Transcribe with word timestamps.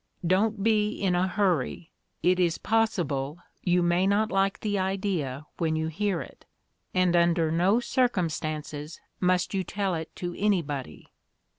"Don't 0.25 0.63
be 0.63 0.89
in 0.93 1.13
a 1.13 1.27
hurry; 1.27 1.91
it 2.23 2.39
is 2.39 2.57
possible 2.57 3.37
you 3.61 3.83
may 3.83 4.07
not 4.07 4.31
like 4.31 4.61
the 4.61 4.79
idea 4.79 5.45
when 5.59 5.75
you 5.75 5.89
hear 5.89 6.21
it, 6.21 6.43
and 6.91 7.15
under 7.15 7.51
no 7.51 7.79
circumstances 7.79 8.99
must 9.19 9.53
you 9.53 9.63
tell 9.63 9.93
it 9.93 10.09
to 10.15 10.33
anybody." 10.39 11.05